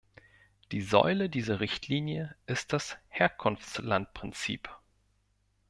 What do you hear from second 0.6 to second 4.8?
Die Säule dieser Richtlinie ist das Herkunftslandprinzip.